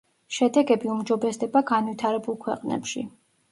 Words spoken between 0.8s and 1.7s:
უმჯობესდება